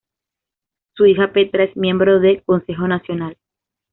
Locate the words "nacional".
2.87-3.37